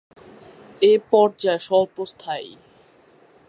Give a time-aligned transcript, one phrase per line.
[0.81, 2.49] এ পর্যায় স্বল্প স্থায়ী।